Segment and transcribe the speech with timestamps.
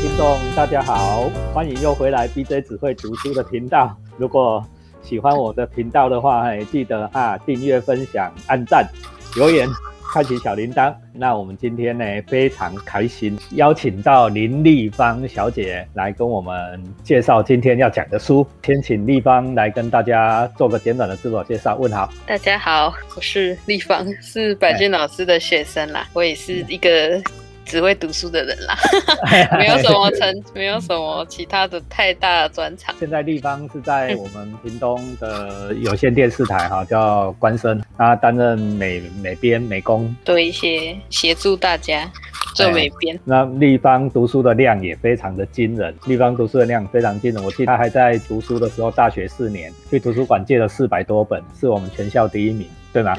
[0.00, 3.94] 听众大家好，欢迎又回来 BJ 只会读书的频道。
[4.16, 4.66] 如果
[5.02, 8.88] 喜欢我的频道的话，哎，记得啊订阅、分享、按赞、
[9.36, 9.68] 留言。
[10.10, 10.92] 开启小铃铛。
[11.12, 18.44] 那我们今天呢非常开心，邀请到林立芳小姐来跟我们介绍今天要讲的书。
[18.64, 21.76] 先请立芳来跟大家做个简短的自我介绍。
[21.76, 26.08] 问好，大家好，我是立芳，是百俊老师的学生啦。
[26.14, 27.22] 我也是一个。
[27.70, 28.76] 只会读书的人啦，
[29.56, 32.92] 没有什么成，没有什么其他的太大的专长。
[32.98, 42.10] 现在立方是在我们屏东的有线电视台哈， 叫关生，他担任美美编美工，做一些协助大家
[42.56, 43.16] 做美编。
[43.24, 47.40] 那立方读书的量也非常的惊人，立方读书的量非常惊人。
[47.44, 52.66] 我记得他还在读书的时候，大学四年去图书馆借了四百多本，是我们全校第一名。
[52.92, 53.16] 对吗？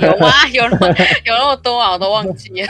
[0.00, 0.28] 有吗？
[0.52, 0.88] 有那么
[1.24, 1.92] 有那么多啊？
[1.92, 2.68] 我都忘记了。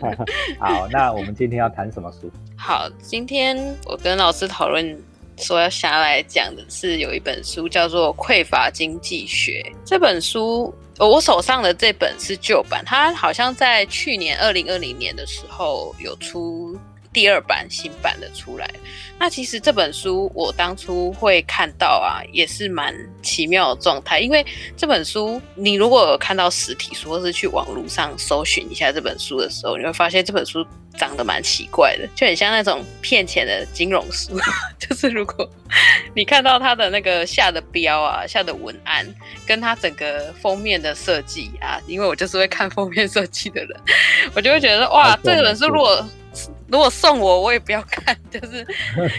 [0.58, 2.30] 好，那我们今天要谈什么书？
[2.56, 4.98] 好，今天我跟老师讨论
[5.36, 9.62] 说要下来讲的是有一本书叫做《匮乏经济学》。
[9.84, 16.78] 这本书我手上的这本是旧版，它好像在去年二零二零年的时候有出。
[17.12, 18.68] 第二版新版的出来，
[19.18, 24.18] 那其实这本书我当初会看到啊，也是蛮奇妙的状态。
[24.18, 24.44] 因为
[24.76, 34.32] 这本书，你如果有看到实体书，或是去网络上搜寻一下这本书的时候，你会发现这本书长得蛮奇怪的，就很像那种骗钱的金融书。
[34.80, 35.46] 就是如果
[36.14, 39.06] 你看到它的那个下的标啊、下的文案，
[39.46, 43.80] 跟它整个封面的设计啊，因为我就是会看封面设计的人，
[44.34, 46.02] 我就会觉得哇，这本书如果。
[46.72, 48.16] 如果送我，我也不要看。
[48.32, 48.66] 就是，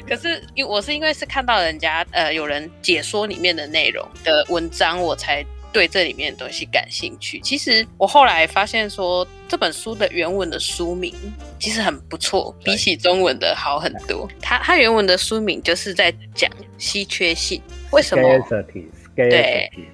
[0.08, 7.40] 可是因我是因为是看到人家呃有人解说里面的内容的文章，我才对这里面的东西感兴趣。
[7.42, 11.14] 其实我后来发现说，这本书的原文的书名
[11.60, 14.28] 其实很不错，比起中文的好很多。
[14.42, 16.50] 它它原文的书名就是在讲
[16.80, 17.62] 稀缺性，
[17.92, 18.24] 为什么？
[19.16, 19.30] 对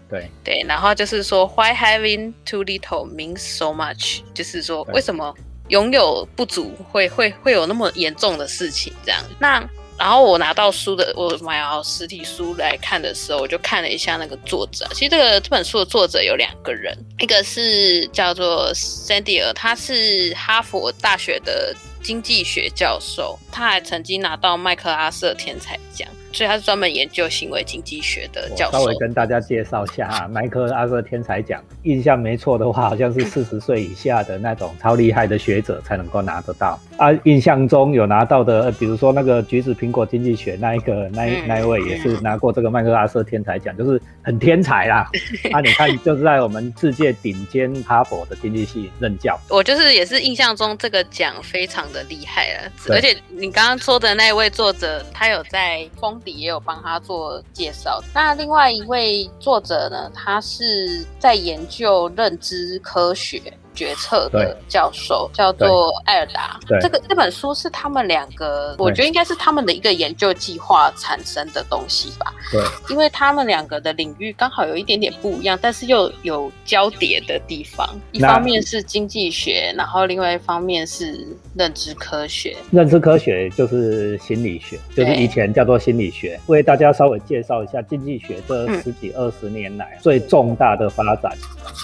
[0.08, 4.22] 对对，然后就是说，Why having too little means so much？
[4.34, 5.36] 就是说为什么？
[5.70, 9.24] 拥有不足会会会有那么严重的事情这样。
[9.40, 9.64] 那
[9.98, 14.88] 然后我拿到书的，我买好实体书来看的时候，我就看了一下那个作者。
[14.94, 26.08] 其实这个这本书的作者有两个人，一个是叫做 Sandy 尔，他是哈佛大学的经济学教授，他还曾经拿到麦克阿瑟天才奖。
[26.32, 28.78] 所以他是专门研究行为经济学的教授。
[28.78, 36.80] 稍微跟大家介绍一下啊，麦克阿瑟天才奖，印象没错的话，好像是 四十岁以下的那种超厉害的学者才能够拿得到。
[36.98, 45.10] 啊，印象中有拿到的，比如说那个橘子苹果经济学那一个那那一位也是拿过这个麦克阿瑟天才奖，就是很天才啦。
[45.52, 49.40] 啊，你看就是在我们世界顶尖哈佛的经济系任教。
[49.50, 56.19] 我就是也是印象中这个奖非常的厉害了，而且你刚刚说的那一位作者，他有在封。
[56.26, 58.02] 也有帮他做介绍。
[58.14, 60.10] 那另外一位作者呢？
[60.14, 63.42] 他是在研究认知科学。
[63.74, 72.34] 决策的教授叫做艾尔达，这个这本书是他们两个，我觉得应该是他们的一个研究计划产生的东西吧。
[72.52, 77.88] 对，因为他们两个的领域刚好有一点点不一样，但是又有交叠的地方。
[78.12, 81.26] 一方面是经济学，然后另外一方面是
[81.56, 82.58] 认知科学。
[82.72, 86.40] 认知科学就是心理学，就是以前叫做心理学。
[86.48, 91.32] 为大家稍微介绍一下经济学这十几二十年来最重大的发展，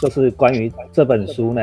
[0.02, 1.62] 就是关于这本书呢。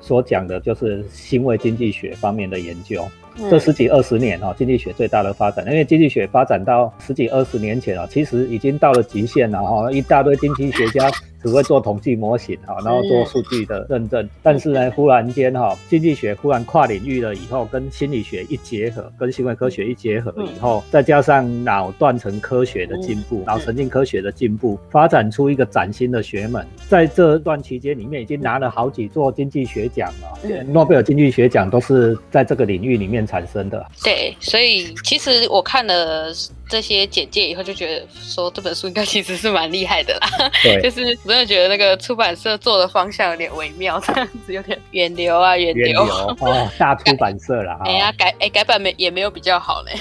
[0.00, 3.06] 所讲的就是行为经济学方面的研究。
[3.50, 11.08] 这十几二十年哈，经济学最大的发展，因为经济学发展到十几二十年前啊，其实已经到了极限了哈，一大堆经济学家。
[11.42, 14.28] 只会做统计模型哈，然后做数据的认证。
[14.42, 26.66] 但是呢，忽然间哈，经济学忽然跨领域了以后，跟心理学一结合，跟行为科学一结合以后，再加上脑断层科学的进步，脑神经科学的进步，发展出一个崭新的学门。
[26.88, 30.64] 在这段期间里面，已经拿了好几座经济学奖了。
[30.64, 33.86] 诺贝尔经济学奖都是在这个领域里面产生的。
[34.02, 36.32] 对，所以其实我看了。
[36.68, 40.28] 这些简介以后就觉得说这本书应该其实是蛮厉害的啦，
[40.62, 46.02] 对， 就是真的觉得那个出版社做的方向有点微妙，这样子有点远流啊远流
[46.40, 47.78] 哦，大出版社了。
[47.84, 49.92] 哎呀改哎改版没也没有比较好嘞。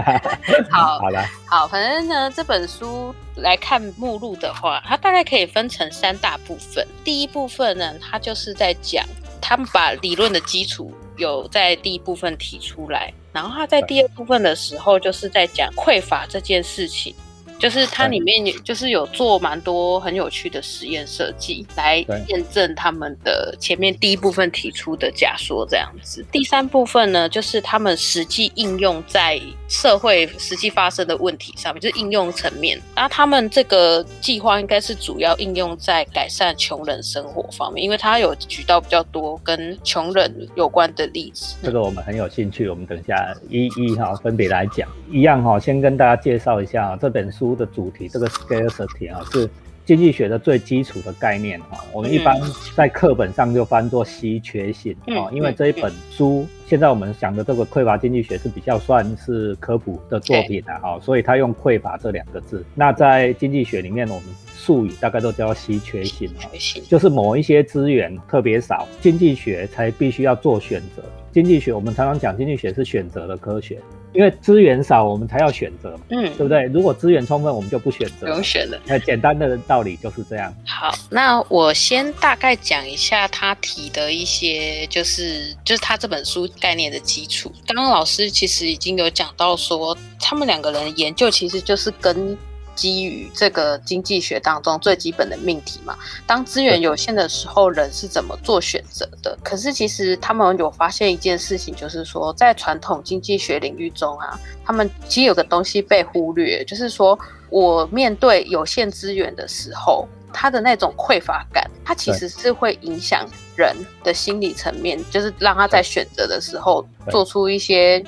[0.70, 6.86] 好，好了，好，反正呢这本书来看目录的话，它大概可以分成三大部分。
[7.02, 9.04] 第一部分呢，它就是在讲
[9.40, 13.12] 他们把理论的基础有在第一部分提出来。
[13.32, 17.14] 然后他在第二部分的时候，就是在讲匮乏这件事情
[17.62, 26.26] 就是它里面就是有做蛮多很有趣的实验设计来验证他们的前面第一部分提出的假说这样子。
[26.32, 32.76] 第三部分呢，就是他们实际应用在社会实际发生的问题上面，就是应用层面。
[32.96, 41.54] 那他们这个计划应该是主要应用在改善穷人生活方面，因为他有举到比较多跟穷人有关的例子。
[41.62, 44.88] 这个我们很有兴趣，我们等一下一一哈分别来讲。
[45.08, 49.48] 一样哈，先跟大家介绍一下这本书的主题，这个 scarcity 啊是
[49.84, 51.78] 经济学的最基础的概念哈。
[51.92, 52.40] 我们一般
[52.76, 62.64] 在课本上就翻作稀缺性啊，因为这一本书现在我们讲的这个匮乏经济学是比较算是科普的作品的哈，所以他用匮乏这两个字。
[62.74, 64.24] 那在经济学里面，我们
[64.56, 66.46] 术语大概都叫稀缺性啊，
[66.88, 71.02] 就是某一些资源特别少，经济学才必须要做选择。
[71.32, 73.80] 经济学我们常常讲，经济学是选择的科学。
[74.12, 76.64] 因为资源少，我们才要选择，嗯，对不对？
[76.64, 78.78] 如果资源充分，我们就不选择，不用选了。
[78.84, 80.54] 那简单的道理就是这样。
[80.66, 87.50] 好，那我先大概讲一下他提的一些，就是就是他这本书概念的基础。
[87.66, 92.36] 刚刚老师其实已经有讲到说，他们两个人研究其实就是跟。
[92.74, 95.96] 基于这个经济学当中最基本的命题嘛，
[96.26, 99.36] 当资源有限的时候，人是怎么做选择的？
[99.42, 107.18] 可是其实他们有发现一件事情，就是说在传统经济学领域中啊，他们其实有个东西被忽略，就是说
[107.50, 118.02] 我面对有限资源的时候，他的那种匮乏感，它其实是会影响人的心理层面，就是让他在选择的时候做出一些。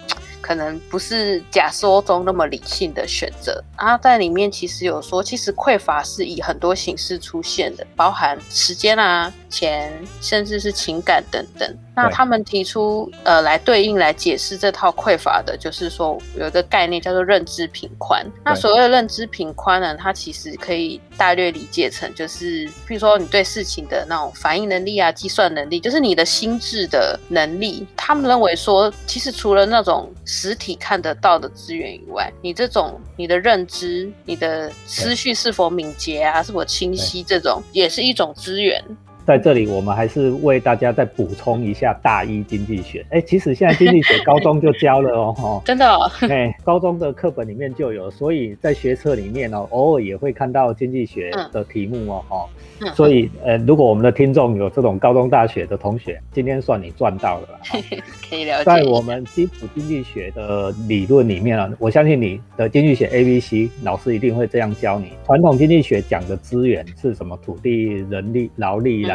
[0.44, 11.74] 可能不是假说中那么理性的选择，然后在里面其实有说，其实匮乏是以很多形式出现的，包含时间啊、钱，甚至是情感等等。
[11.94, 18.24] 那他们提出，呃，来对应来解释这套匮乏的，就是说有一个概念叫做认知频宽。
[18.44, 27.86] 那所谓的认知频宽呢，它其实可以大略理解成，就是比如说你对事情的那种反应能力啊、计算能力，就是你的心智的能力。
[27.96, 38.82] 他们认为说，其实除了那种实体看得到的资源以外，你这种你的认知、你的思绪是否敏捷啊、是否清晰，这种也是一种资源。
[39.26, 43.04] 在这里，我们还是为大家再补充一下大一经济学。
[43.10, 45.98] 哎，其实现在经济学高中就教了哦， 真的。
[46.28, 52.46] 哎，高中的课本里面就有，所以在学册里面哦，偶尔也会看到经济学的题目哦，哈。
[52.94, 57.48] 所以，呃，如果我们的听众有这种高中、大学的同学，今天算你赚到了。
[58.28, 58.64] 可以了解。
[58.64, 65.12] 在我们基础经济学的理论里面啊，我相信你的经济学 A、B、C 老师一定会这样教你。
[65.24, 67.34] 传统经济学讲的资源是什么？
[67.44, 69.13] 土地、人力、劳力啦，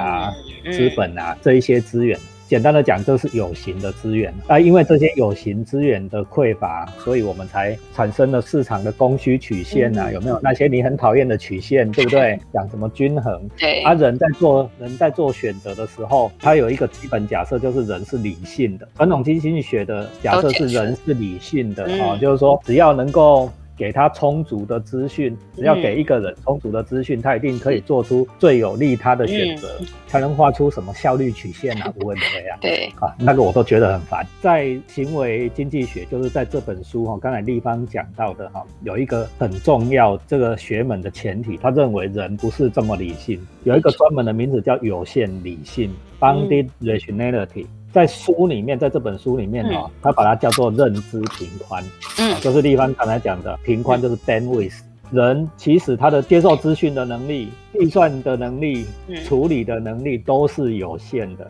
[0.72, 2.18] 资本啊，这一些资源。
[2.48, 10.40] 简单的讲，就是有形的资源啊，因为这些有形资源的匮乏，所以我们才产生了市场的供需曲线呐，有没有？
[10.42, 12.40] 那些你很讨厌的曲线，对不对？
[12.52, 13.48] 讲什么均衡？
[13.56, 13.84] 对。
[13.84, 18.88] 啊，人在做人在做选择的时候，他有一个基本假设，就是人是理性的。
[18.96, 23.48] 传统经济学的假设是人是理性的啊，就是说只要能够。
[23.80, 29.70] 给他充足的资讯，只要给一个人充足的资讯，他一定可以做出最有利他的选择，
[30.06, 31.90] 才能画出什么效率曲线啊？
[31.98, 32.58] 不问题啊。
[32.60, 34.28] 对啊，那个我都觉得很烦。
[34.42, 45.90] 在行为经济学，就是在这本书哈，刚才立方讲到的哈，有一个很重要这个学门的前提，他认为人不是这么理性，有一个专门的名字叫有限理性
[46.20, 47.66] （bounded rationality）。
[47.92, 51.84] 在书里面，在这本书里面哦，他把它叫做认知平宽，
[52.18, 54.80] 嗯，就是立方刚才讲的平宽，就是 bandwidth。
[55.12, 58.86] 人其实他的接受资讯的能力、计算的能力、
[59.26, 61.50] 处理的能力都是有限的。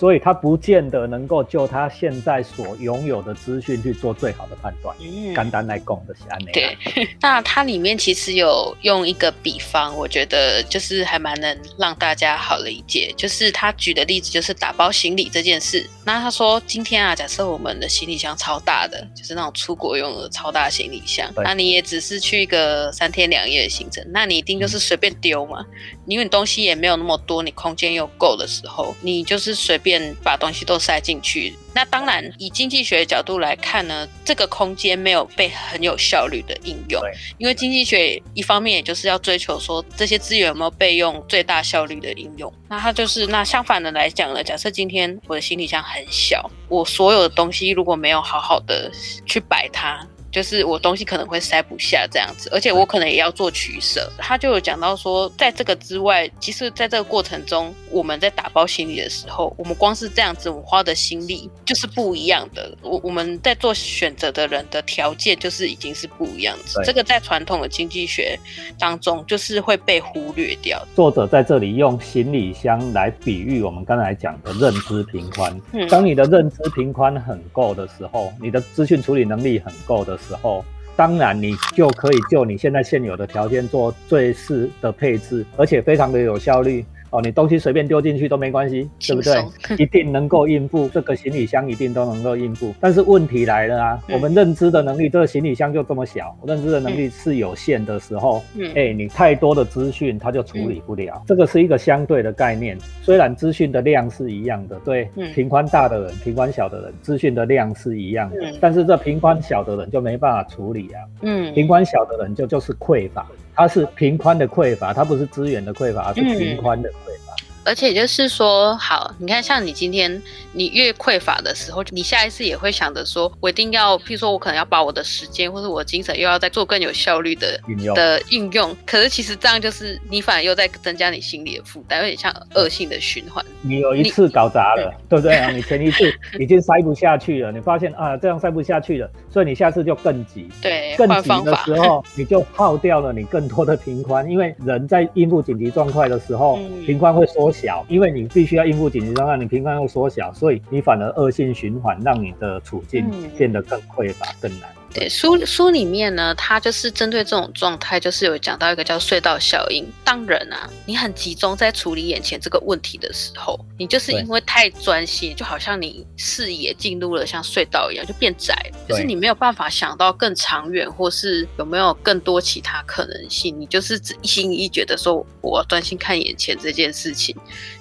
[0.00, 4.96] 所以他不见得能够就他现在所拥有的资讯去做最好的判断。
[4.98, 6.52] 嗯，单单来讲的是安内。
[6.52, 6.78] 对，
[7.20, 13.12] 那它里面其实有用一个比方，我觉得就是还蛮能让大家好理解。
[13.14, 15.86] 就是他举的例子就是打包行李这件事。
[16.06, 25.62] 那他说今天啊，假设我们的行李箱超大的，就是那种出国用的超大行李箱，那你也只是去一个三天两夜的行程，那你一定就是随便丢嘛，
[26.06, 29.89] 因为你东西也没有那么多，你空间又够的时候，你就是随便。
[29.90, 37.02] 便把东西都塞进去，那当然以经济学的角度来看呢，这个空间没有被很有效率的应用，
[37.38, 42.52] 因为经济学一方面也就是要追求说这些资源有没有被用最大效率的应用。
[42.68, 48.88] 那它就是那相反的来讲呢，假设今天我的行李箱很小，我所有的东西如果没有好好的
[49.26, 50.06] 去摆它。
[50.30, 54.10] 就是我东西可能会塞不下这样子，而且我可能也要做取舍。
[54.18, 62.72] 他就有讲到说，在这个之外，其实在这个过程中，我们在打包行李的时候，我们光是这样子，我们花的心力就是不一样的。
[62.82, 66.80] 我我们在做选择的人的条件就是已经是不一样子。
[66.84, 68.38] 这个在传统的经济学
[68.78, 70.80] 当中就是会被忽略掉。
[70.94, 75.60] 作者在这里用行李箱来比喻我们刚才讲的认知平宽。
[75.72, 80.64] 嗯当你的认知平宽很够的时候，你的资讯处理能力很够的时候，
[80.96, 86.84] 当然你就可以就你现在现有的条件做最适的配置，而且非常的有效率。
[87.10, 89.44] 哦，你东西随便丢进去都没关系，对不对？
[89.82, 92.72] 一定能够应付这个行李箱，一定都能够应付。
[92.80, 98.42] 但是问题来了啊，我们认知的能力，这个行李箱就这么小，认知的能力是有限的时候，
[98.74, 101.22] 哎，你太多的资讯，它就处理不了。
[101.26, 111.02] 这个是一个相对的概念，虽然资讯的量是一样的，对，平宽大的人，平宽小的人，资讯的量是一样的，但是这平宽小的人就没办法处理啊。
[111.22, 113.26] 嗯，平宽小的人就就是匮乏。
[113.54, 116.94] 它是平宽的匮乏，它不是资源的匮乏，而是平宽的匮
[117.26, 117.34] 乏。
[117.64, 120.20] 而且就是说，好，你看，像你今天
[120.52, 128.74] 你越匮乏的时候，你下一次也会想着说，我一定要，譬如说我可能要把我的时间或者我的精神又要再做更有效率的运用的运用。
[128.86, 133.44] 可是其实这样就是你反而又在增加你心理的负担，有点像恶性的循环。
[133.60, 135.50] 你有一次搞砸了，对不对啊？
[135.50, 140.48] 你前一次 已经塞不下去了，你发现啊，这样塞不下去了，所以你下次就更急。
[140.62, 147.49] 对，更急的时候， 你就耗掉了你更多的平宽，因为人在应付紧急状态的时候，平宽会缩。
[147.52, 153.04] 小，因为你必须要应付紧急状况，你平常又缩小，所以你反而恶性循环，让你的处境
[153.36, 154.68] 变得更匮乏、更难。
[154.92, 159.86] 对书书里面呢，它就是针对这种状态，就是有讲到一个叫隧道效应。
[160.04, 168.54] 当人啊，你很集中在处理眼前这个问题的时候，你就是因为太专心，就好像你视野进入了像隧道一样，就变窄，
[168.88, 173.58] 就是你没有办法想到更长远，或是有没有更多其他可能性。
[173.60, 177.36] 你就是只一心一意觉得说，我专心看眼前这件事情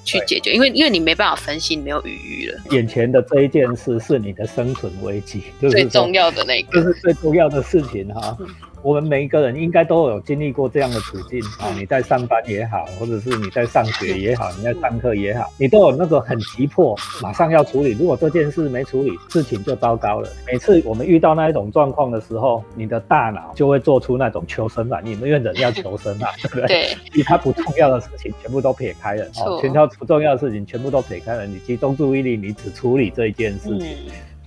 [0.05, 2.59] 去解决，因为因为你没办法分析，你没有余裕了。
[2.69, 6.93] 眼前的这一件事是你的生存危机，最重要的那个。
[7.01, 8.37] 最重要的事情哈。
[8.81, 11.67] 我们每一个人应该都有经历过这样的处境啊！
[11.77, 17.91] 你在上班也好，或者是你在上学也好，你在上课也好，你都有那种很急迫，马上要处理。
[17.91, 20.29] 如果这件事没处理，事情就糟糕了。
[20.47, 26.67] 每次我们遇到那一种状况的时候，你的大脑就会做出那种求生反应，因为人要求生嘛， 对不对？
[26.67, 26.97] 对。
[27.11, 33.97] 其他不重要的事情全部都撇开了，哦，全条不重要的事情全部都撇开了，你集中注意力，你只处理这一件事情，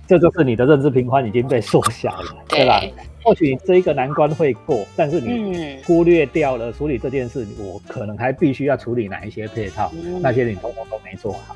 [0.05, 2.81] 这就是你的认知平宽已经被缩小了， 对吧？
[3.23, 9.91] 或许这一个难关会过，但是你忽略掉了处理这件事，我可能还必须要处理哪一些配套，
[10.21, 11.55] 那些你通通都没做好。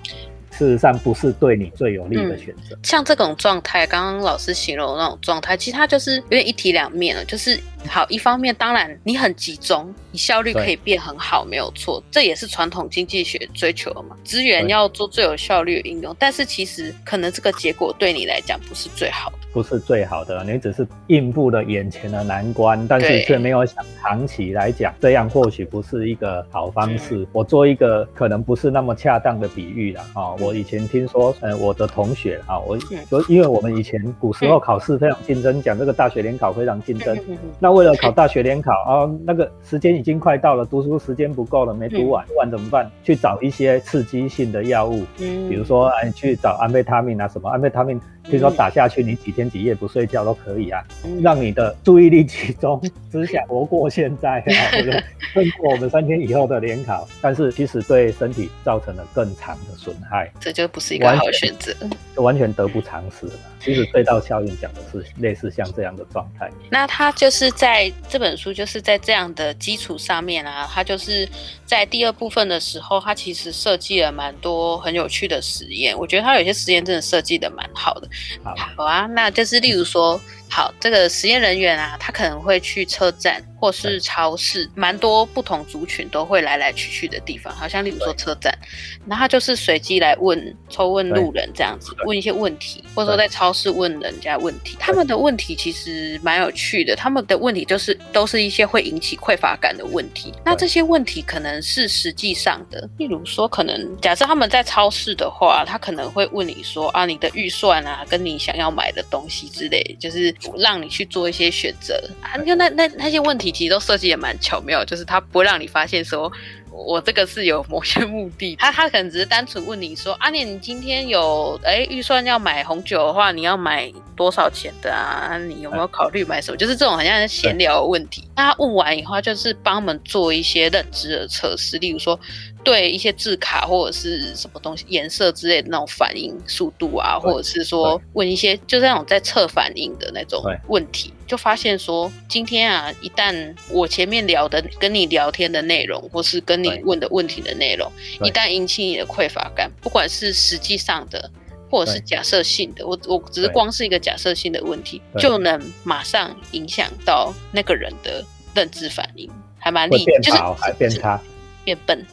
[0.51, 2.77] 事实上不是对你最有利的选择。
[2.84, 7.24] 像这种状态，刚刚老师形容的那种状态，其实它就是有点一体两面了。
[7.25, 14.16] 就是好，一方面当然你很集中，你效率可以变很好，没有错，这也是传统经济学追求的嘛。
[14.24, 19.38] 资源要做最有效率的应用，但是其实可能这个结果对你来讲不是最好的。
[19.54, 27.27] 不是最好的，你只是应付了眼前的难关，但是却没有想长期来讲，这样或许不是一个好方式。
[27.32, 30.36] 我做一个可能不是那么恰当的比喻了啊！
[30.39, 37.17] 我以前听说，呃，我的同学啊，我就因为我们以前古时候考试非常竞争，讲这个大学联考非常竞争。
[37.60, 42.89] 那为了考大学联考啊，那个时间已经快到了，读书时间不够了，没读完，读完怎么办？
[43.03, 48.00] 去找一些刺激性的药物，比如说哎，去找安非他命啊，什么安非他命。
[48.31, 50.84] 就说打下去，你几天几夜不睡觉都可以啊，
[51.22, 52.81] 让你的注意力集中，
[53.12, 54.41] 只想活过现在，
[54.72, 54.91] 或者
[55.34, 57.07] 胜过我们三天以后的联考。
[57.22, 61.74] 但是其实对身体造成了更长的损害， 这就不是一个好选择，
[62.15, 63.27] 完全得不偿失。
[63.60, 66.50] 其实隧道效应讲的是类似像这样的状态。
[66.69, 71.27] 那他就是在这本书就是在这样的基础上面啊，他就是
[71.65, 75.98] 在第二部分的时候，他其实设计了蛮多很有趣的实验。
[75.98, 78.07] 我觉得他有些实验真的设计的蛮好的。
[78.44, 80.20] 好啊，那就是例如说。
[80.50, 87.54] 好，这个实验人员啊，他可能会去车站或是超市，蛮多不同族群都会来来去去的地方。
[87.54, 88.58] 好像例如说车站，
[89.06, 94.78] 那他就是随机来问、抽问路人这样子，问一些问题，或者说在超市问人家问题。
[94.80, 100.34] 他们的问题其实蛮有趣的，他们的问题就是都是一些会引起匮乏感的问题。
[100.46, 110.34] 那这些问题可能是实际上的，例如说，可能假设他们在超市的话，他可能会问你说啊，你的预算啊，跟你想要买的东西之类，就是。
[110.58, 112.36] 让你去做一些选择啊！
[112.58, 116.32] 那那那些问题其实都设计也蛮巧妙，就是他不会让你发现说
[116.72, 125.38] 我这个是有某些目的，他他可能只是单纯问你说，阿念，你今天有哎预算要买红酒的话，你要买多少钱的啊？
[125.38, 126.58] 你有没有考虑买什么？
[126.58, 128.27] 就是这种好像是闲聊的问题。
[128.36, 132.20] 他问完以后，就是帮我们做一些认知的测试，例如说。
[132.68, 147.90] 对一些字卡或者是什么东西颜色之类的那种反应速度啊，或者是说问一些就是那种在测反应的那种问题，就发现说今天啊，一旦我前面聊的跟你聊天的内容，或是跟你问的问题的内容，
[148.22, 151.32] 一旦引起你的匮乏感，不管是实际上的
[151.72, 158.22] 或者是假设性的，我我只是光是一个假设性的问题，就能马上影响到那个人的
[158.54, 161.22] 认知反应，还蛮厉害，就是还变差。
[161.68, 162.06] 变笨，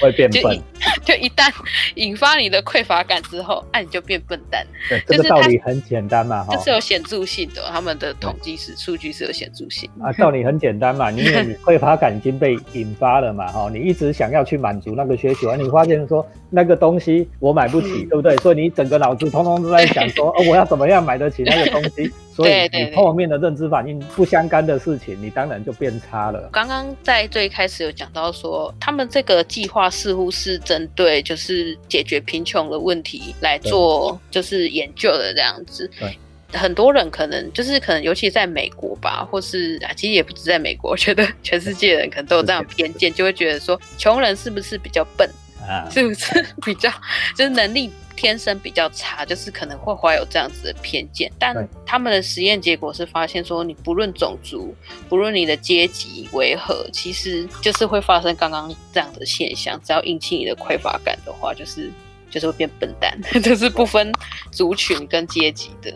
[0.00, 0.56] 会变笨。
[1.04, 1.52] 就一旦
[1.96, 4.64] 引发你的匮乏感之后，那你就变笨蛋。
[4.88, 9.90] 对，这个道理很简单嘛，这是有显著性的，他们的统计是数据是有显著性。
[10.00, 18.36] 啊，道理很简单嘛， 因为你匮乏感已经被引发了嘛，哈，你一直想要去满足那个需求，你发现说那个东西我买不起，对不对？
[18.36, 22.12] 所以你整个脑子通通都在想说， 哦，我要怎么样买得起那个东西？
[22.34, 26.48] 所以你后面的认知反应不相干的事情，你当然就变差了。
[26.52, 35.90] 刚刚在最开始有讲到说，他们这个计划似乎是针对就是解决贫穷的问题来做，就是研究的这样子。
[35.98, 36.16] 对，
[36.52, 45.28] 很多人可能就是可能，尤其在美国吧，或是啊，其实也不止在美国，我觉得全世界人可能都有这样偏见，就会觉得说，穷人是不是比较笨
[45.68, 45.88] 啊？
[45.90, 46.90] 是不 是比较
[47.36, 47.92] 就是能力？
[48.14, 51.32] 天生比较差，就是可能会怀有这样子的偏见。
[51.38, 54.72] 但他们的实验结果是发现说，你不论种族，
[55.08, 59.80] 不论你的阶级为何，其实就是会发生刚刚这样的现象。
[59.82, 61.90] 只要引起你的匮乏感的话，就是
[62.30, 64.12] 就是会变笨蛋， 就是不分
[64.50, 65.90] 族群跟阶级的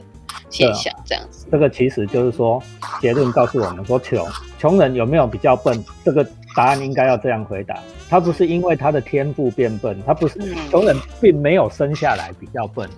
[0.48, 0.90] 现象。
[1.04, 2.60] 这样子，这个其实就是说，
[2.98, 4.26] 结论告诉我们说，穷
[4.58, 5.84] 穷人有没有比较笨？
[6.02, 7.78] 这个答案应该要这样回答。
[8.08, 10.38] 他不是因为他的天赋变笨，他不是
[10.70, 12.88] 穷人，并没有生下来比较笨，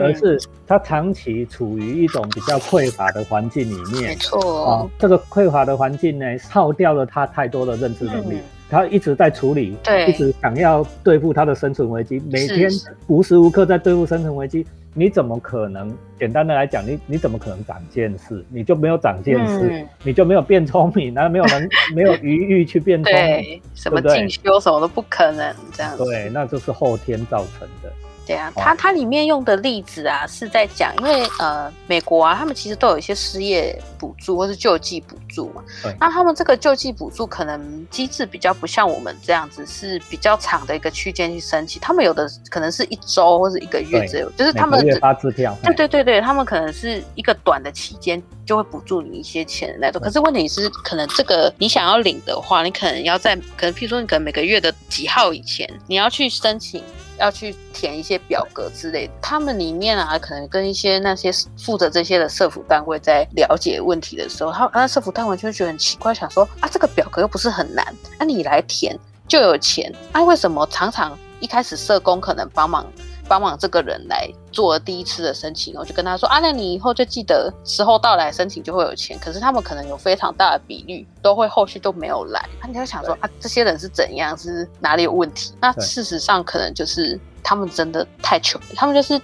[0.00, 4.10] 而是他长期处于一种比较匮乏的环境里面。
[4.10, 8.38] 没错啊，这个匮乏的环境呢，耗掉了他太多的认知能力。
[8.70, 12.68] 他一直在处理，对，一直想要对付他的生存危机，每天
[13.06, 14.66] 无时无刻在对付生存危机。
[14.94, 15.92] 你怎么可能？
[16.18, 18.44] 简单的来讲，你你怎么可能长见识？
[18.48, 25.96] 你就没有长见识，你就没有变聪明，那没有人 没有余裕去变聪明，什么进修什么都不可能这样。
[25.98, 27.92] 对，那就是后天造成的。
[28.26, 35.62] 对啊，它它里面用的例子啊，是在讲，因为呃，美国啊，他们其实都有一些失业补助或是救济补助嘛。
[36.00, 41.80] 那他们这个救济补助可能机制比较不像我们这样子，是比较长的一个区间去申请。
[41.80, 45.56] 他们有的可能是一周或者一个月左右，就是他们发支票。
[45.62, 50.00] 对对对对，他们可能是一个短的期间就会补助你一些钱的那种。
[50.00, 56.82] 可是问题是，可能这个你想要领的话，你可能要在可能譬如说你可能每个月的几号以前，你要去申请。
[57.18, 67.86] 要去填一些表格之类的，他们里面啊，可能跟一些那些负责这些的社服单位在了解问题的时候，他那社服单位就会觉得很奇怪，想说啊，这个表格又不是很难，
[68.18, 72.86] 那你来填就有钱，啊，为什么常常一开始社工可能帮忙？
[73.28, 79.18] 帮忙这个人来做第一次的申请，我就跟他说啊，那你以后就记得时候到来申请就会有钱。
[79.18, 85.52] 可是他们可能有非常大的比率都会后续都没有来，那你就想说啊，这些人是怎样，是哪里有问题？
[85.60, 89.20] 那事实上可能就是他们真的太穷，他们就是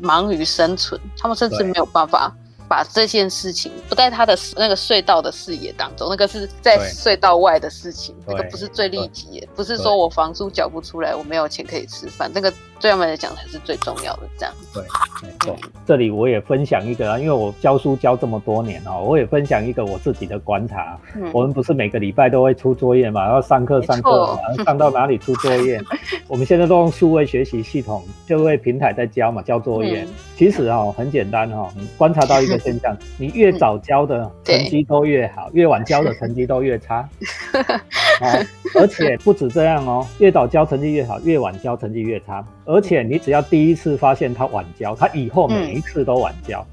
[0.00, 2.34] 忙于生存，他们甚至没有办法。
[2.74, 14.22] 把这件事情不在他的那个隧道的视野当中，那个是在隧道外的事情，那个不是最利己，不是说我房租缴不出来，我没有钱可以吃饭，那个对他们来讲才是最重要的。
[14.36, 14.82] 这样对，
[15.22, 15.56] 没错。
[15.86, 20.98] 这里我也分享一个啊，因为我教书教这么多年哦，我也分享一个我自己的观察。
[21.32, 25.80] 我们不是每个礼拜都会出作业嘛，然后上课上课，然后上到哪里出作业？
[26.26, 30.04] 我们现在都用数位学习系统，就位平台在教嘛，交作业。
[30.36, 32.63] 其实哈很简单哈，观察到一个。
[32.64, 37.06] 现象，你越早交的成绩都越好，越晚交的成绩都越差。
[38.74, 42.44] 而且不止这样哦，越早交成绩越好，越晚交成绩越差。
[42.64, 46.66] 而且你只要第一次发现他晚交，他以后每一次都晚交。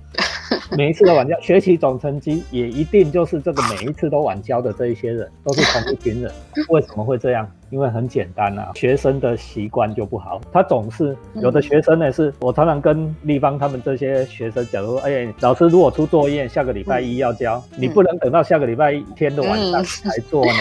[0.77, 6.31] 每一次都晚交，学习总成绩也一定就是这个每一次都晚交的这一些人，都是同一群人。
[6.69, 7.49] 为什么会这样？
[7.69, 10.41] 因为很简单啊，学生的习惯就不好。
[10.51, 20.51] 他总是有的学生呢，是我常常跟立方他们这些学生讲说：“哎，老师如果出作业，下个礼拜一要交，你不能等到下个礼拜一天的晚上才做呢，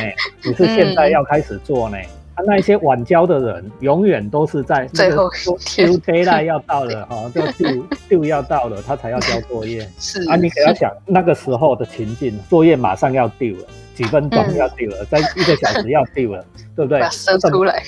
[0.44, 1.96] 你是现在要开始做呢。”
[2.40, 5.28] 他那一些晚交的人，永远都是在最后
[5.76, 5.86] 丢
[6.24, 9.86] l i 要到了 哈，就丢丢要到了，他才要交作业。
[10.00, 16.42] 是啊，你给他想那个时候的情境，作业马上要丢了，几分钟要丢了，在一个小时要丢了，
[16.74, 17.02] 对不对？
[17.12, 17.82] 生出来。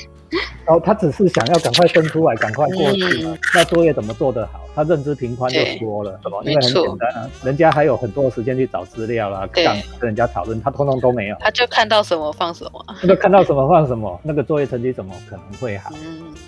[0.81, 3.27] 他只是想要赶快生出来，赶快过去。
[3.55, 4.61] 那作业怎么做得好？
[4.75, 6.19] 他认知平宽就说了？
[6.45, 9.65] 因为很简单啊，人家还有很多时间去找资料啦，跟
[9.99, 11.37] 跟人家讨论，他通通都没有。
[11.41, 15.91] 他就看到什么放什么，那个看到什么放什么，那个作业成绩怎么可能会好？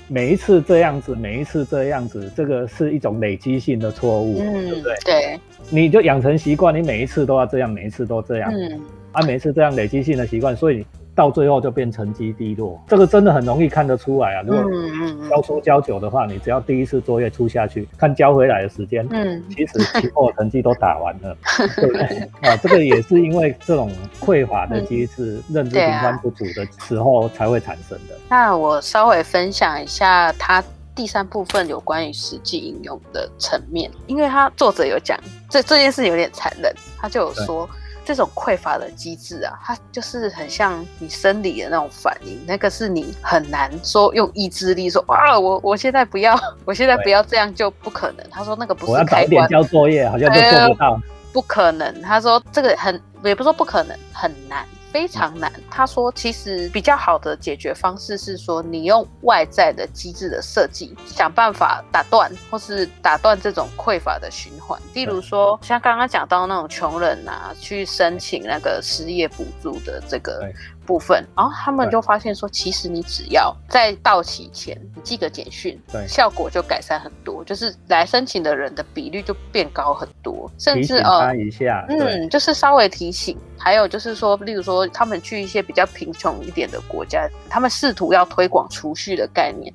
[0.08, 4.94] 每一次这样子，每一次这样子，这个是一种累积性的错误，对不对？
[5.04, 8.80] 对，你就养成习惯，你每一次都要这样，每一次都这样，嗯
[9.12, 10.84] 啊，每一次这样累积性的习惯，所以。
[11.14, 14.42] 到最后就变成绩低落，这个真的很容易看得出来啊。
[14.42, 14.64] 如果
[15.30, 21.36] 交书交久的话，你只要第一次作业出下去，看交回来的时间，嗯，其实期末成绩都打完了，
[21.76, 22.28] 对不对？
[22.42, 28.16] 啊，这个也是因为这种匮乏的机制，认知平宽不足的时候才会产生的。
[28.28, 30.62] 那我稍微分享一下它
[30.96, 35.16] 第三部分有关于实际应用的层面，因为他作者有讲
[35.48, 37.68] 这这件事有点残忍，他就有说。
[38.04, 48.24] 这种匮乏的机制啊，它就是很像你生理的那种反应，那个是你很难说用意志力说啊，我我现在不要， 我现在不要这样就不可能。
[48.30, 51.00] 他说那个不是开关交作业，好像就做不到，
[51.32, 52.02] 不可能。
[52.02, 54.66] 他说这个很，也不说不可能，很难。
[54.94, 55.52] 非常难。
[55.68, 64.80] 他说，其实比较好的解决方式是说，你用外在的机制的设计，想办法打断或是打断这种匮乏的循环。
[64.92, 70.48] 例如说，像刚刚讲到那种穷人啊，去申请那个失业补助的这个。
[70.86, 89.72] 部分，然后他们就发现说，其实你只要在到期前你寄个简讯，对，效果就改善很多，就是来申请的人的比率就变高很多，甚至呃，一下，嗯，就是稍微提醒，还有就是说，例如说他们去一些比较贫穷一点的国家，他们试图要推广储蓄的概念，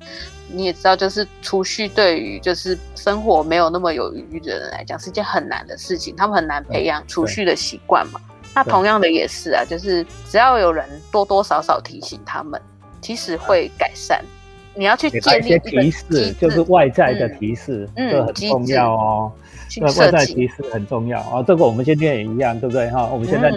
[0.48, 8.20] 你也知道，就是储蓄对于就是生活没有那么有余的人来讲是件很难的事情，他们很难培养储蓄的习惯嘛。
[8.54, 12.60] 那同样的也是啊，就是只要有人多多少少提醒他们，
[13.00, 14.24] 其实会改善。
[14.74, 19.32] 你要去建立一些提示，就是外在的提示，这很重要哦。
[19.68, 23.08] 这外在提示很重要啊，这个我们现在也一样，对不对哈？
[23.12, 23.52] 我们现在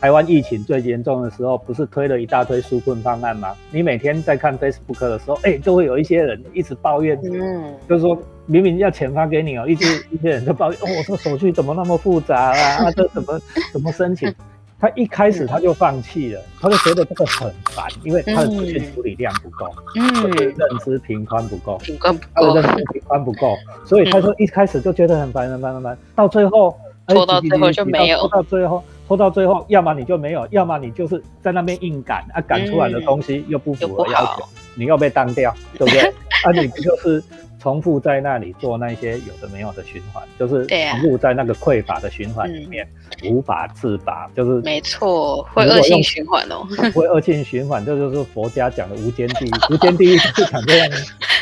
[0.00, 3.54] 台湾疫情最严重的时候，不是推了一大堆纾困方案吗？
[3.70, 12.90] 你每天在看 Facebook 的时候，哎，就会有一些人一直抱怨，嗯，就是说明明要钱发给你哦，一直 一些人就抱怨，哦，我这手续怎么那么复杂啊？
[12.92, 13.38] 这怎么
[13.70, 14.34] 怎么申请？
[14.80, 34.44] 他一开始他就放弃了，他就觉得这个很烦，因为他的资讯处理量不够，嗯，认知平宽不够，平宽不够，认知平宽不够，所以他说一开始就觉得很烦，很烦，很烦，到最后拖到最后就没有，拖到最后，拖到最后，要么你就没有，要么你就是在那边硬赶，啊，赶出来的东西又不符合要求，
[34.76, 36.00] 你又被当掉，对不对？
[36.44, 37.22] 啊，你不就是？
[37.68, 42.88] 重复在那里做那些有的没有的循环，就是重复在那个匮乏的循环里面
[43.26, 50.88] 无法自拔，就是没错，会恶性循环哦， 会恶性循环，这就是佛家讲的无间地狱，无间地狱是讲这样，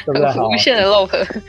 [0.04, 0.26] 对不对？
[0.52, 1.42] 无限的 loop，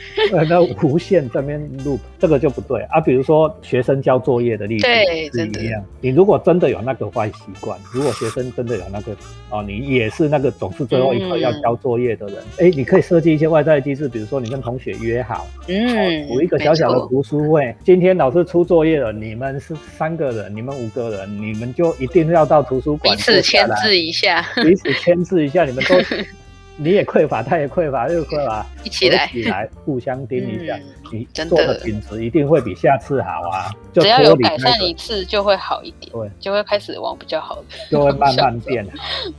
[0.48, 3.00] 那无限这边 loop，这个就不对啊。
[3.00, 4.86] 比如说学生交作业的例子
[5.32, 9.10] 是一样，你如果真的有那个坏习惯，如果学生真的有那个
[9.50, 17.74] 哦，你也是那个总是最后一刻要交作业的人，哎，你可以设计一些外在机制，比如说你跟同学约好，嗯，组一个小小的读书会。
[17.82, 25.64] 今天老师出作业了，你们是三个人，你们五个人，你们就一定要到图书馆彼此签字一下，彼此签字一下。
[25.64, 25.94] 你们都，
[26.76, 30.78] 你也匮乏，他也匮乏，又匮乏，一起来，一起来，互相盯一下，
[31.10, 33.72] 你做的品质一定会比下次好啊。
[33.94, 38.86] 只要有改善一次，就会好一点，对，就会开始往比较好的，就会慢慢变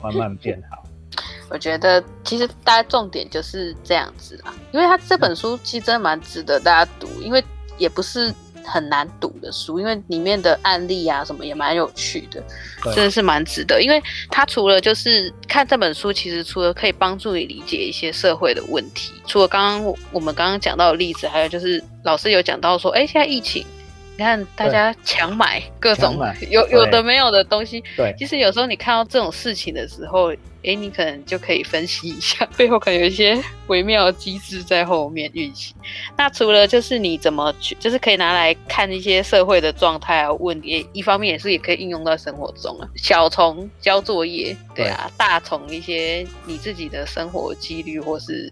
[0.01, 0.83] 好，慢慢变好。
[1.49, 7.43] 我觉得其实大家重点就是这样子啦，因为他这本书其实真的蛮值得大家读，因为
[7.77, 12.43] 也不是很难读的书，因为里面的案例啊什么也蛮有趣的，
[12.93, 13.81] 真的是蛮值得。
[13.81, 23.65] 因为他除了就是看这本书，其实除了可以帮助你理解一些社会的问题，除了刚刚我们刚刚讲到的例子，还有就是老师有讲到说，哎，现在疫情，
[24.17, 26.19] 你看大家强买各种
[26.51, 30.31] 有有的没有的东西，对，其实有时候你看到这种事情的时候。
[30.63, 35.73] 哎，你可能就可以分析一下， 背后可能有一些微妙的机制在后面运行。
[36.17, 42.87] 那除了就是你怎么去，就是可以拿来看一些社会的状态啊，问也一方面也是也可以应用到生活中啊。
[42.95, 48.51] 小虫交作业，对啊，大虫一些你自己的生活几率，或是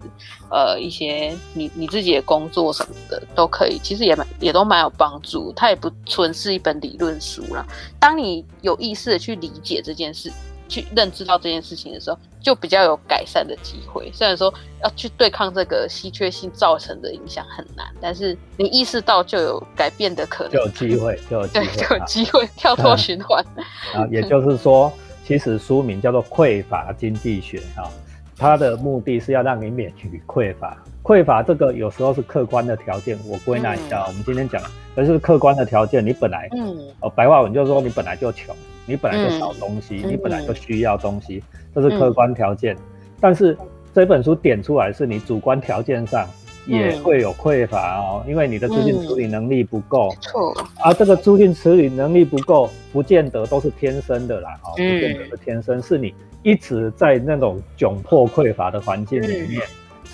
[0.50, 5.52] 呃一些你你自己的工作什么的都可以，其实也蛮也都蛮有帮助。
[5.54, 7.66] 它也不纯是一本理论书啦。
[8.00, 10.32] 当你有意识的去理解这件事。
[10.68, 14.12] 去认知到这件事情的时候，就比较有改善的机会。
[14.14, 14.54] 虽然说
[14.84, 23.44] 要去对抗这个稀缺性造成的影响很难，但是你意识到就有改变的可能，就有机会，就有机对，会就有机会跳脱循环。
[23.94, 24.08] 啊。
[24.12, 24.92] 也就是说，
[25.26, 27.90] 其实书名叫做《匮乏经济学》啊，
[28.38, 30.78] 它的目的是要让你免于匮乏。
[31.04, 34.62] 匮乏这个有时候是客观的条件，我归纳一下，我们今天讲，
[34.94, 38.54] 而是客观的条件，你本来，嗯哦，白话文就是说你本来就穷，
[38.88, 41.44] 你本来就少东西，嗯你本来就需要东西，
[41.76, 42.76] 这是客观条件。
[43.20, 43.56] 但是
[43.94, 46.28] 这本书点出来是你主观条件上
[46.66, 59.62] 也嗯会有匮乏哦，因为你的资金处理能力不够，错，而这个资金处理能力不够，不见得都是天生的啦，哦，不嗯见得是天生，是你一直在那种窘迫匮乏的环境里面，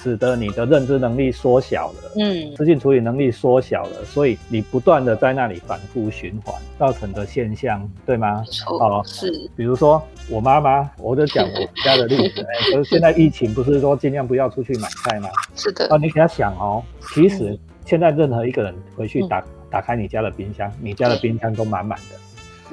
[0.03, 2.11] 使得你的认知能力缩小了。
[2.17, 8.43] 嗯资讯处理能力缩小了，所以你不断的在那里反复循环造成的现象，对吗？
[8.51, 15.29] 错哦是，比如说我妈妈，我就讲我家的例子， 哎，就是现在疫情不是说尽量不要出去买菜吗？
[15.55, 22.15] 是的啊，，你给他想哦，其实现在任何一个人回去打、打开你家的冰箱，你家的冰箱都满满的，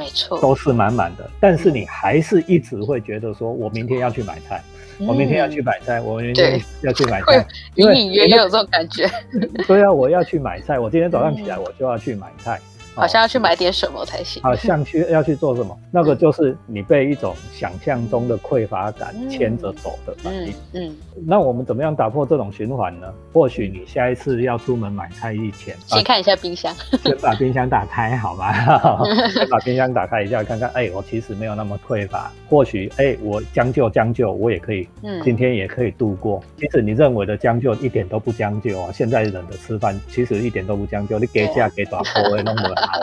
[0.00, 4.62] 没错，都是满满的，但是你还是一直会觉得说，我明天要去买菜，
[5.06, 9.06] 我明天要去嗯，买菜，我明天要去买菜，因为隐隐约约有这种感觉，
[9.68, 12.69] 对啊，我要去买菜，我今天早上起来我就要去买菜，嗯
[13.00, 14.42] 好像哦要去买点什么才行。
[14.42, 20.54] 好像去 要去做什么，那个就是你被一种想象中的匮乏感嗯牵着走的反嗯应。
[20.74, 23.12] 嗯，那我们怎么样打破这种循环呢？
[23.32, 26.74] 或许你下一次要出门买菜以前，先看一下冰箱。
[27.04, 28.52] 先把冰箱打开好吗？
[29.32, 32.30] 先把冰箱打开一下，看看，哎，我其实没有那么匮乏。
[32.48, 36.42] 或许，哎，我将就将就，我也可以，嗯今天也可以度过。
[36.56, 43.00] 即使你认为的将就一点都不将就啊，现在人的吃饭其实一点都不将就，你给价给多少的弄不好，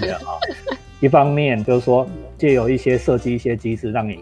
[0.08, 0.38] 的啊。
[1.00, 2.06] 一方面就是说，
[2.38, 4.20] 借由一些设计一些机制，让你，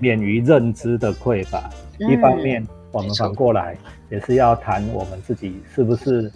[0.00, 1.70] 免于认知的匮乏。
[1.98, 3.76] 一方面，我们反过来
[4.10, 6.30] 也是要谈我们自己是不是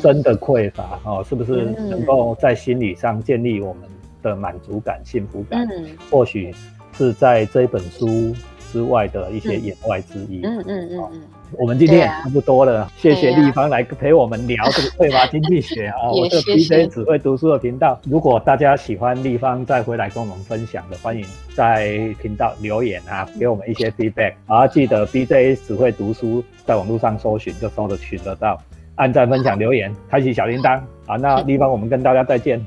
[0.00, 3.82] 真的匮乏哦，是不是能够在心理上建立我们
[4.22, 5.66] 的满足感、幸福感？
[6.10, 6.54] 或许
[6.96, 8.34] 是在这本书
[8.72, 10.40] 之外的一些言外之意。
[10.42, 11.22] 嗯嗯嗯嗯，
[11.58, 16.08] 我们今天也差不多了，谢谢立方来陪我们聊这个匮乏经济学啊。
[16.10, 16.86] 我是谢谢。
[16.86, 24.32] BJ 只会读书的频道，如果大家喜欢立方再回来跟我们分享的，欢迎在频道留言啊，给我们一些 feedback。
[24.48, 28.58] 然后记得 BJ 只会读书，在网络上搜寻就搜得寻得到，
[28.94, 30.80] 按赞、分享、留言，开启小铃铛。
[31.06, 32.64] 好，那立方我们跟大家再见，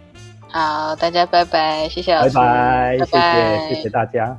[0.49, 3.67] 好，大家拜拜，谢谢老拜师，拜，谢拜拜。
[3.69, 4.37] 谢谢谢大家。